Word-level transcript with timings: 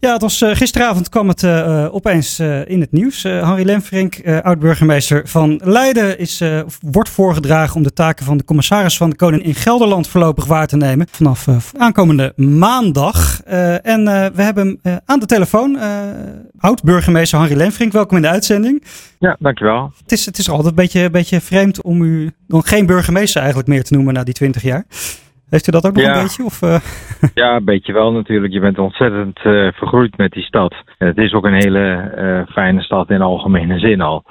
Ja, 0.00 0.12
het 0.12 0.22
was, 0.22 0.42
uh, 0.42 0.50
gisteravond 0.50 1.08
kwam 1.08 1.28
het 1.28 1.42
uh, 1.42 1.94
opeens 1.94 2.40
uh, 2.40 2.68
in 2.68 2.80
het 2.80 2.92
nieuws. 2.92 3.22
Henri 3.22 3.64
Lemfrink, 3.64 4.20
oud-burgemeester 4.42 5.28
van 5.28 5.60
Leiden, 5.64 6.18
is, 6.18 6.42
wordt 6.80 7.08
voorgedragen 7.08 7.76
om 7.76 7.82
de 7.82 7.92
taken 7.92 8.24
van 8.24 8.36
de 8.36 8.44
commissaris 8.44 8.96
van 8.96 9.10
de 9.10 9.16
Koning 9.16 9.42
in 9.42 9.54
Gelderland 9.54 10.08
voorlopig 10.08 10.44
waar 10.44 10.66
te 10.66 10.76
nemen. 10.76 11.06
Vanaf 11.10 11.46
aankomende 11.76 12.32
maandag. 12.36 13.40
en 13.82 14.04
we 14.34 14.42
hebben 14.42 14.80
aan 15.04 15.20
de 15.20 15.26
telefoon 15.26 15.78
oud-burgemeester 16.58 17.38
Henri 17.38 17.56
Lemfrink. 17.56 17.92
Welkom 17.92 18.16
in 18.16 18.22
de 18.22 18.28
uitzending. 18.28 18.84
Ja, 19.18 19.36
dankjewel. 19.38 19.92
Het 20.02 20.12
is, 20.12 20.26
het 20.26 20.38
is 20.38 20.50
altijd 20.50 20.68
een 20.68 20.74
beetje, 20.74 21.00
een 21.00 21.12
beetje 21.12 21.40
vreemd 21.40 21.82
om 21.82 22.02
u 22.02 22.30
nog 22.46 22.68
geen 22.68 22.86
burgemeester 22.86 23.40
eigenlijk 23.40 23.68
meer 23.68 23.84
te 23.84 23.94
noemen 23.94 24.14
na 24.14 24.24
die 24.24 24.34
twintig 24.34 24.62
jaar. 24.62 24.84
Heeft 25.50 25.68
u 25.68 25.72
dat 25.72 25.86
ook 25.86 25.94
nog 25.94 26.04
een 26.04 26.22
beetje? 26.22 26.44
Of, 26.44 26.62
uh... 26.62 26.78
Ja, 27.34 27.56
een 27.56 27.64
beetje 27.64 27.92
wel 27.92 28.12
natuurlijk. 28.12 28.52
Je 28.52 28.60
bent 28.60 28.78
ontzettend 28.78 29.38
uh, 29.44 29.72
vergroeid 29.72 30.16
met 30.16 30.32
die 30.32 30.42
stad. 30.42 30.74
En 30.98 31.06
het 31.06 31.18
is 31.18 31.32
ook 31.32 31.44
een 31.44 31.54
hele 31.54 32.12
uh, 32.18 32.52
fijne 32.52 32.82
stad 32.82 33.10
in 33.10 33.22
algemene 33.22 33.78
zin 33.78 34.00
al. 34.00 34.24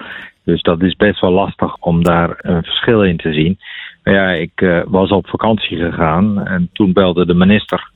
Dus 0.43 0.62
dat 0.62 0.81
is 0.81 0.95
best 0.95 1.20
wel 1.21 1.31
lastig 1.31 1.76
om 1.76 2.03
daar 2.03 2.35
een 2.38 2.63
verschil 2.63 3.03
in 3.03 3.17
te 3.17 3.34
zien. 3.34 3.59
Maar 4.03 4.13
ja, 4.13 4.30
ik 4.30 4.84
was 4.88 5.09
op 5.09 5.27
vakantie 5.27 5.77
gegaan 5.77 6.45
en 6.48 6.70
toen 6.73 6.93
belde 6.93 7.26
de 7.26 7.34
minister 7.34 7.91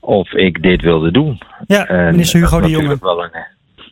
of 0.00 0.32
ik 0.32 0.62
dit 0.62 0.82
wilde 0.82 1.10
doen. 1.10 1.38
Ja, 1.66 1.86
en 1.86 2.10
minister 2.10 2.40
Hugo 2.40 2.60
de 2.60 2.70
Jonge. 2.70 2.96
Wel 3.00 3.24
een, 3.24 3.30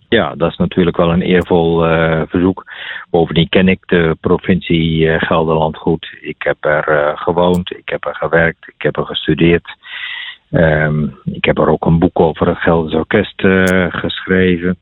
ja, 0.09 0.35
dat 0.35 0.51
is 0.51 0.57
natuurlijk 0.57 0.97
wel 0.97 1.13
een 1.13 1.23
eervol 1.23 1.87
uh, 1.87 2.23
verzoek. 2.27 2.65
Bovendien 3.11 3.49
ken 3.49 3.69
ik 3.69 3.81
de 3.87 4.17
provincie 4.21 5.05
uh, 5.05 5.15
Gelderland 5.19 5.77
goed. 5.77 6.17
Ik 6.21 6.43
heb 6.43 6.57
er 6.61 6.89
uh, 6.89 7.17
gewoond, 7.17 7.71
ik 7.71 7.89
heb 7.89 8.07
er 8.07 8.15
gewerkt, 8.15 8.69
ik 8.69 8.83
heb 8.83 8.97
er 8.97 9.07
gestudeerd. 9.07 9.77
Um, 10.51 11.19
ik 11.25 11.45
heb 11.45 11.59
er 11.59 11.69
ook 11.69 11.85
een 11.85 11.99
boek 11.99 12.21
over 12.21 12.47
het 12.47 12.59
Gelders 12.59 12.95
Orkest 12.95 13.43
geschreven. 13.89 14.77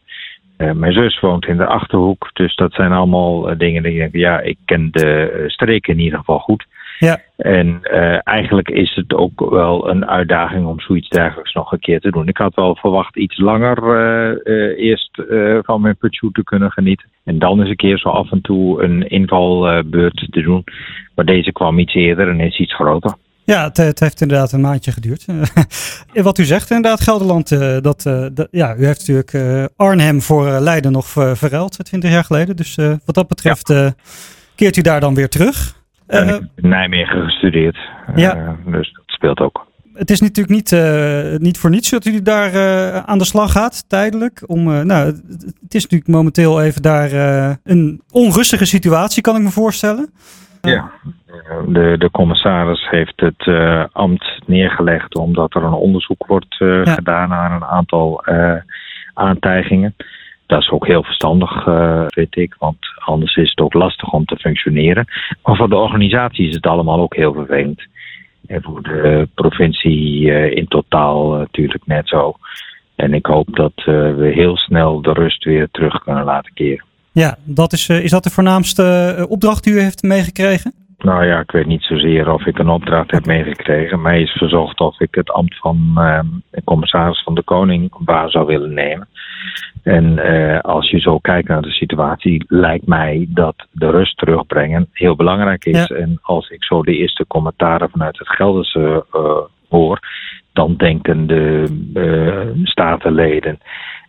mijn 0.57 0.93
zus 0.93 1.21
woont 1.21 1.47
in 1.47 1.57
de 1.57 1.67
Achterhoek, 1.67 2.31
dus 2.33 2.55
dat 2.55 2.73
zijn 2.73 2.93
allemaal 2.93 3.59
dingen 3.59 3.83
die 3.83 3.93
ik 3.93 3.99
denk, 3.99 4.15
ja, 4.15 4.41
ik 4.41 4.57
ken 4.65 4.89
de 4.91 5.45
streken 5.47 5.93
in 5.93 6.01
ieder 6.01 6.19
geval 6.19 6.39
goed. 6.39 6.67
Ja. 6.99 7.21
En 7.37 7.79
uh, 7.83 8.19
eigenlijk 8.25 8.69
is 8.69 8.95
het 8.95 9.15
ook 9.15 9.51
wel 9.51 9.91
een 9.91 10.07
uitdaging 10.07 10.67
om 10.67 10.81
zoiets 10.81 11.09
dergelijks 11.09 11.55
nog 11.55 11.73
een 11.73 11.79
keer 11.79 12.01
te 12.01 12.11
doen. 12.11 12.29
Ik 12.29 12.37
had 12.37 12.55
wel 12.55 12.77
verwacht 12.77 13.17
iets 13.17 13.39
langer 13.39 13.79
uh, 13.79 14.39
uh, 14.45 14.79
eerst 14.79 15.23
van 15.63 15.81
mijn 15.81 15.97
pensioen 15.97 16.33
te 16.33 16.45
kunnen 16.45 16.71
genieten. 16.71 17.09
En 17.25 17.39
dan 17.39 17.61
eens 17.61 17.69
een 17.69 17.77
keer 17.77 17.99
zo 17.99 18.09
af 18.09 18.31
en 18.31 18.41
toe 18.41 18.83
een 18.83 19.09
invalbeurt 19.09 20.29
te 20.31 20.43
doen. 20.43 20.65
Maar 21.15 21.25
deze 21.25 21.53
kwam 21.53 21.79
iets 21.79 21.95
eerder 21.95 22.29
en 22.29 22.41
is 22.41 22.59
iets 22.59 22.75
groter. 22.75 23.15
Ja, 23.45 23.65
het, 23.65 23.77
het, 23.77 24.01
heeft 24.01 24.21
inderdaad 24.21 24.53
een 24.53 24.61
maandje 24.61 24.93
geduurd. 24.93 25.27
Wat 26.23 26.39
u 26.39 26.45
zegt 26.45 26.71
inderdaad, 26.71 27.01
Gelderland, 27.01 27.49
dat, 27.83 28.03
dat, 28.35 28.49
ja, 28.51 28.77
u 28.77 28.87
heeft 28.87 29.09
natuurlijk 29.09 29.71
Arnhem 29.77 30.21
voor 30.21 30.45
Leiden 30.45 30.93
nog 30.93 31.07
verruild, 31.35 31.85
20 31.85 32.11
jaar 32.11 32.25
geleden. 32.25 32.57
Dus 32.57 32.75
wat 33.05 33.15
dat 33.15 33.29
betreft 33.29 33.69
ja. 33.69 33.95
keert 34.55 34.77
u 34.77 34.81
daar 34.81 35.01
dan 35.01 35.15
weer 35.15 35.29
terug. 35.29 35.76
En 36.07 36.23
ik 36.23 36.29
heb 36.29 36.43
in 36.55 36.69
Nijmegen 36.69 37.25
gestudeerd. 37.25 37.79
Ja. 38.15 38.37
Uh, 38.37 38.51
dus 38.73 38.93
dat 38.93 39.05
speelt 39.07 39.41
ook. 39.41 39.67
Het 39.95 40.11
is 40.11 40.21
natuurlijk 40.21 40.55
niet, 40.55 40.73
uh, 40.73 41.37
niet 41.37 41.59
voor 41.59 41.71
niets 41.71 41.91
dat 41.91 42.05
u 42.05 42.23
daar 42.23 42.55
uh, 42.55 42.97
aan 42.97 43.19
de 43.19 43.25
slag 43.25 43.53
gaat, 43.53 43.89
tijdelijk. 43.89 44.43
Om, 44.47 44.65
nou, 44.65 45.07
het 45.63 45.75
is 45.75 45.83
natuurlijk 45.83 46.11
momenteel 46.11 46.63
even 46.63 46.83
daar 46.83 47.13
een 47.65 48.03
onrustige 48.11 48.67
situatie, 48.67 49.23
kan 49.23 49.37
ik 49.37 49.43
me 49.43 49.51
voorstellen. 49.51 50.11
Ja, 50.61 50.91
de, 51.69 51.95
de 51.99 52.11
commissaris 52.11 52.89
heeft 52.91 53.21
het 53.21 53.49
ambt 53.93 54.43
neergelegd 54.47 55.17
omdat 55.17 55.55
er 55.55 55.63
een 55.63 55.73
onderzoek 55.73 56.27
wordt 56.27 56.57
gedaan 56.85 57.29
naar 57.29 57.53
een 57.53 57.65
aantal 57.65 58.25
aantijgingen. 59.15 59.95
Dat 60.47 60.61
is 60.61 60.71
ook 60.71 60.87
heel 60.87 61.03
verstandig, 61.03 61.67
uh, 61.67 62.05
vind 62.07 62.37
ik, 62.37 62.55
want 62.59 62.77
anders 63.05 63.37
is 63.37 63.51
het 63.51 63.61
ook 63.61 63.75
lastig 63.75 64.13
om 64.13 64.25
te 64.25 64.37
functioneren. 64.37 65.05
Maar 65.43 65.57
voor 65.57 65.69
de 65.69 65.77
organisatie 65.77 66.49
is 66.49 66.55
het 66.55 66.67
allemaal 66.67 67.01
ook 67.01 67.17
heel 67.17 67.33
vervelend. 67.33 67.83
En 68.47 68.63
voor 68.63 68.83
de 68.83 69.29
provincie 69.35 70.21
uh, 70.21 70.51
in 70.57 70.69
totaal 70.69 71.33
natuurlijk 71.33 71.87
net 71.87 72.09
zo. 72.09 72.35
En 72.95 73.15
ik 73.15 73.27
hoop 73.27 73.57
dat 73.57 73.73
we 73.85 74.31
heel 74.35 74.57
snel 74.57 75.03
de 75.03 75.13
rust 75.13 75.45
weer 75.45 75.69
terug 75.71 76.03
kunnen 76.03 76.25
laten 76.25 76.53
keren. 76.55 76.85
Ja, 77.13 77.37
dat 77.45 77.73
is, 77.73 77.89
is 77.89 78.11
dat 78.11 78.25
de 78.25 78.31
voornaamste 78.31 79.27
opdracht 79.29 79.65
die 79.65 79.75
u 79.75 79.81
heeft 79.81 80.03
meegekregen? 80.03 80.73
Nou 80.99 81.27
ja, 81.27 81.41
ik 81.41 81.51
weet 81.51 81.67
niet 81.67 81.83
zozeer 81.83 82.33
of 82.33 82.47
ik 82.47 82.59
een 82.59 82.69
opdracht 82.69 83.11
heb 83.11 83.27
meegekregen. 83.27 84.03
Mij 84.03 84.23
is 84.23 84.31
verzocht 84.31 84.81
of 84.81 85.01
ik 85.01 85.15
het 85.15 85.31
ambt 85.31 85.59
van 85.59 85.95
uh, 85.97 86.21
commissaris 86.65 87.23
van 87.23 87.35
de 87.35 87.43
Koning 87.43 87.93
waar 87.99 88.31
zou 88.31 88.47
willen 88.47 88.75
nemen. 88.75 89.09
En 89.83 90.05
uh, 90.05 90.61
als 90.61 90.91
je 90.91 90.99
zo 90.99 91.19
kijkt 91.19 91.49
naar 91.49 91.63
de 91.63 91.71
situatie, 91.71 92.45
lijkt 92.49 92.87
mij 92.87 93.27
dat 93.29 93.55
de 93.73 93.91
rust 93.91 94.17
terugbrengen 94.19 94.89
heel 94.93 95.17
belangrijk 95.17 95.65
is. 95.65 95.91
En 95.91 96.19
als 96.23 96.49
ik 96.49 96.65
zo 96.65 96.83
de 96.83 96.97
eerste 96.97 97.27
commentaren 97.27 97.91
vanuit 97.91 98.19
het 98.19 98.29
Gelderse 98.29 99.07
uh, 99.15 99.37
hoor, 99.69 100.01
dan 100.53 100.77
denken 100.77 101.27
de 101.27 101.67
uh, 101.95 102.65
statenleden 102.65 103.59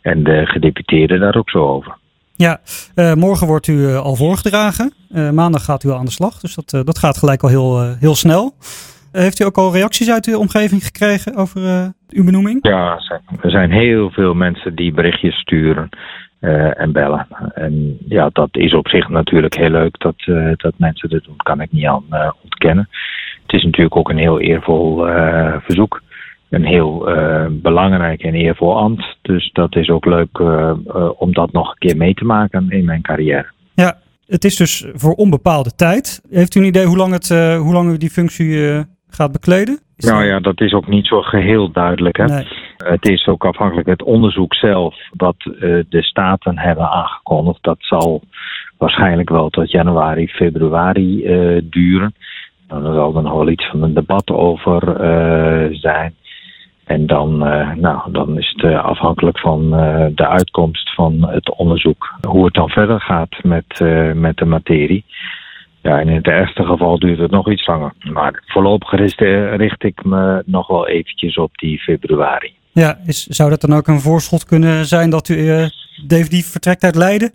en 0.01 0.23
de 0.23 0.45
gedeputeerden 0.45 1.19
daar 1.19 1.35
ook 1.35 1.49
zo 1.49 1.67
over. 1.67 1.97
Ja, 2.35 2.59
uh, 2.95 3.13
morgen 3.13 3.47
wordt 3.47 3.67
u 3.67 3.93
al 3.95 4.15
voorgedragen. 4.15 4.93
Maandag 5.31 5.63
gaat 5.63 5.83
u 5.83 5.89
al 5.89 5.97
aan 5.97 6.05
de 6.05 6.11
slag. 6.11 6.39
Dus 6.39 6.55
dat, 6.55 6.85
dat 6.85 6.97
gaat 6.97 7.17
gelijk 7.17 7.43
al 7.43 7.49
heel, 7.49 7.95
heel 7.99 8.15
snel. 8.15 8.55
heeft 9.11 9.39
u 9.39 9.45
ook 9.45 9.57
al 9.57 9.73
reacties 9.73 10.09
uit 10.09 10.25
uw 10.25 10.37
omgeving 10.37 10.85
gekregen 10.85 11.35
over 11.35 11.93
uw 12.09 12.23
benoeming? 12.23 12.59
Ja, 12.61 12.99
er 13.41 13.49
zijn 13.49 13.71
heel 13.71 14.09
veel 14.09 14.33
mensen 14.33 14.75
die 14.75 14.93
berichtjes 14.93 15.35
sturen 15.35 15.89
en 16.73 16.91
bellen. 16.91 17.27
En 17.53 17.97
ja, 18.07 18.29
dat 18.33 18.49
is 18.51 18.73
op 18.73 18.87
zich 18.87 19.09
natuurlijk 19.09 19.55
heel 19.55 19.69
leuk 19.69 19.99
dat, 19.99 20.15
dat 20.55 20.73
mensen 20.77 21.09
dat 21.09 21.23
doen. 21.23 21.37
Kan 21.37 21.61
ik 21.61 21.71
niet 21.71 21.85
aan 21.85 22.03
ontkennen. 22.43 22.89
Het 23.41 23.53
is 23.55 23.63
natuurlijk 23.63 23.95
ook 23.95 24.09
een 24.09 24.17
heel 24.17 24.39
eervol 24.39 25.05
verzoek 25.61 26.01
een 26.49 26.65
heel 26.65 27.09
belangrijk 27.51 28.21
en 28.21 28.33
eervol 28.33 28.77
ambt. 28.77 29.17
Dus 29.21 29.49
dat 29.53 29.75
is 29.75 29.89
ook 29.89 30.05
leuk 30.05 30.39
om 31.17 31.33
dat 31.33 31.51
nog 31.51 31.69
een 31.69 31.77
keer 31.77 31.97
mee 31.97 32.13
te 32.13 32.25
maken 32.25 32.69
in 32.69 32.85
mijn 32.85 33.01
carrière. 33.01 33.51
Ja, 33.73 33.97
het 34.25 34.43
is 34.43 34.55
dus 34.55 34.87
voor 34.93 35.13
onbepaalde 35.13 35.75
tijd. 35.75 36.21
Heeft 36.29 36.55
u 36.55 36.59
een 36.59 36.65
idee 36.65 36.85
hoe 36.85 36.97
lang, 36.97 37.13
het, 37.13 37.29
hoe 37.59 37.73
lang 37.73 37.91
u 37.91 37.97
die 37.97 38.09
functie 38.09 38.85
gaat 39.09 39.31
bekleden? 39.31 39.79
Is 39.97 40.09
nou 40.09 40.23
ja, 40.23 40.39
dat 40.39 40.61
is 40.61 40.73
ook 40.73 40.87
niet 40.87 41.07
zo 41.07 41.21
geheel 41.21 41.71
duidelijk. 41.71 42.17
Hè? 42.17 42.25
Nee. 42.25 42.47
Het 42.77 43.09
is 43.09 43.27
ook 43.27 43.45
afhankelijk 43.45 43.87
het 43.87 44.03
onderzoek 44.03 44.53
zelf 44.53 44.95
wat 45.11 45.35
de 45.89 46.03
staten 46.03 46.59
hebben 46.59 46.89
aangekondigd. 46.89 47.63
Dat 47.63 47.77
zal 47.79 48.21
waarschijnlijk 48.77 49.29
wel 49.29 49.49
tot 49.49 49.71
januari, 49.71 50.27
februari 50.27 51.21
duren. 51.69 52.13
Nou, 52.67 52.85
er 52.85 52.93
zal 52.93 53.15
er 53.15 53.23
nog 53.23 53.33
wel 53.33 53.49
iets 53.49 53.69
van 53.69 53.83
een 53.83 53.93
debat 53.93 54.29
over 54.29 54.81
zijn. 55.75 56.15
En 56.85 57.05
dan, 57.05 57.37
nou, 57.79 58.11
dan 58.11 58.37
is 58.37 58.53
het 58.55 58.73
afhankelijk 58.73 59.39
van 59.39 59.69
de 60.15 60.27
uitkomst 60.27 60.93
van 60.93 61.29
het 61.29 61.55
onderzoek 61.55 62.15
hoe 62.27 62.45
het 62.45 62.53
dan 62.53 62.69
verder 62.69 63.01
gaat 63.01 63.43
met, 63.43 63.79
met 64.13 64.37
de 64.37 64.45
materie. 64.45 65.05
Ja, 65.87 65.99
en 65.99 66.07
in 66.07 66.15
het 66.15 66.27
ergste 66.27 66.63
geval 66.63 66.99
duurt 66.99 67.19
het 67.19 67.31
nog 67.31 67.51
iets 67.51 67.67
langer. 67.67 67.93
Maar 68.11 68.43
voorlopig 68.45 68.91
richt, 69.57 69.83
ik 69.83 70.05
me 70.05 70.43
nog 70.45 70.67
wel 70.67 70.87
eventjes 70.87 71.37
op 71.37 71.57
die 71.57 71.79
februari. 71.79 72.53
Ja, 72.71 72.97
is, 73.05 73.25
zou 73.25 73.49
dat 73.49 73.61
dan 73.61 73.73
ook 73.73 73.87
een 73.87 73.99
voorschot 73.99 74.45
kunnen 74.45 74.85
zijn 74.85 75.09
dat 75.09 75.29
u 75.29 75.69
definitief 76.07 76.51
vertrekt 76.51 76.83
uit 76.83 76.95
Leiden? 76.95 77.31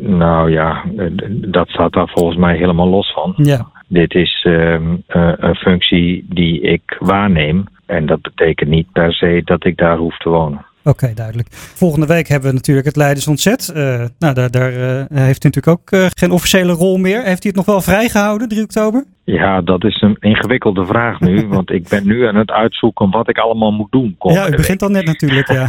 Nou 0.00 0.50
ja, 0.50 0.84
dat 1.30 1.68
staat 1.68 1.92
daar 1.92 2.08
volgens 2.08 2.36
mij 2.36 2.56
helemaal 2.56 2.88
los 2.88 3.12
van. 3.12 3.34
Ja. 3.36 3.68
Dit 3.88 4.14
is 4.14 4.44
ehm, 4.48 4.96
een 5.06 5.54
functie 5.54 6.26
die 6.28 6.60
ik 6.60 6.96
waarneem 6.98 7.64
en 7.86 8.06
dat 8.06 8.22
betekent 8.22 8.70
niet 8.70 8.92
per 8.92 9.12
se 9.12 9.42
dat 9.44 9.64
ik 9.64 9.76
daar 9.76 9.96
hoef 9.96 10.18
te 10.18 10.28
wonen. 10.28 10.66
Oké, 10.88 11.14
duidelijk. 11.14 11.48
Volgende 11.50 12.06
week 12.06 12.28
hebben 12.28 12.48
we 12.48 12.54
natuurlijk 12.54 12.86
het 12.86 12.96
Leidens 12.96 13.28
Ontzet. 13.28 13.72
Uh, 13.76 14.04
nou, 14.18 14.34
daar, 14.34 14.50
daar 14.50 14.72
uh, 14.72 15.04
heeft 15.08 15.44
u 15.44 15.48
natuurlijk 15.48 15.66
ook 15.66 15.90
uh, 15.90 16.06
geen 16.16 16.30
officiële 16.30 16.72
rol 16.72 16.96
meer. 16.96 17.22
Heeft 17.22 17.44
u 17.44 17.48
het 17.48 17.56
nog 17.56 17.66
wel 17.66 17.80
vrijgehouden, 17.80 18.48
3 18.48 18.62
oktober? 18.62 19.04
Ja, 19.24 19.60
dat 19.60 19.84
is 19.84 20.00
een 20.00 20.16
ingewikkelde 20.20 20.86
vraag 20.86 21.20
nu. 21.20 21.46
want 21.56 21.70
ik 21.70 21.88
ben 21.88 22.06
nu 22.06 22.26
aan 22.26 22.36
het 22.36 22.50
uitzoeken 22.50 23.10
wat 23.10 23.28
ik 23.28 23.38
allemaal 23.38 23.72
moet 23.72 23.92
doen. 23.92 24.16
Ja, 24.18 24.48
u 24.48 24.56
begint 24.56 24.82
al 24.82 24.88
net 24.88 25.04
natuurlijk, 25.04 25.52
ja. 25.52 25.68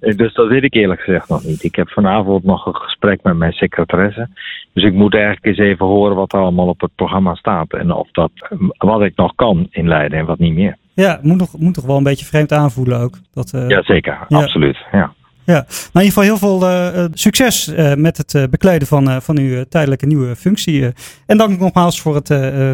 dus 0.22 0.34
dat 0.34 0.48
weet 0.48 0.64
ik 0.64 0.74
eerlijk 0.74 1.00
gezegd 1.00 1.28
nog 1.28 1.44
niet. 1.44 1.64
Ik 1.64 1.74
heb 1.74 1.88
vanavond 1.88 2.44
nog 2.44 2.66
een 2.66 2.76
gesprek 2.76 3.22
met 3.22 3.36
mijn 3.36 3.52
secretaresse. 3.52 4.28
Dus 4.72 4.84
ik 4.84 4.92
moet 4.92 5.14
eigenlijk 5.14 5.44
eens 5.44 5.68
even 5.68 5.86
horen 5.86 6.16
wat 6.16 6.32
er 6.32 6.38
allemaal 6.38 6.68
op 6.68 6.80
het 6.80 6.94
programma 6.94 7.34
staat. 7.34 7.72
En 7.72 7.92
of 7.92 8.10
dat, 8.10 8.30
wat 8.78 9.02
ik 9.02 9.16
nog 9.16 9.34
kan 9.34 9.66
in 9.70 9.88
Leiden 9.88 10.18
en 10.18 10.26
wat 10.26 10.38
niet 10.38 10.54
meer. 10.54 10.76
Ja, 10.94 11.18
moet, 11.22 11.36
nog, 11.36 11.58
moet 11.58 11.74
toch 11.74 11.84
wel 11.84 11.96
een 11.96 12.02
beetje 12.02 12.24
vreemd 12.26 12.52
aanvoelen 12.52 12.98
ook. 12.98 13.18
Dat, 13.32 13.52
uh, 13.54 13.68
ja, 13.68 13.82
zeker. 13.82 14.18
Absoluut. 14.28 14.76
Ja. 14.92 15.12
Ja, 15.44 15.56
nou 15.66 15.66
in 15.92 16.02
ieder 16.02 16.02
geval 16.02 16.22
heel 16.22 16.38
veel 16.38 16.62
uh, 16.62 17.04
succes 17.12 17.68
uh, 17.68 17.94
met 17.94 18.16
het 18.16 18.50
bekleden 18.50 18.88
van, 18.88 19.22
van 19.22 19.38
uw 19.38 19.64
tijdelijke 19.68 20.06
nieuwe 20.06 20.36
functie. 20.36 20.92
en 21.26 21.36
dank 21.36 21.58
nogmaals 21.58 22.00
voor, 22.00 22.14
het, 22.14 22.28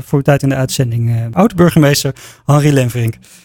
voor 0.05 0.19
uw 0.19 0.25
tijd 0.25 0.43
in 0.43 0.49
de 0.49 0.55
uitzending. 0.55 1.29
Oud-burgemeester 1.33 2.15
Henri 2.47 2.73
Lenverink. 2.73 3.15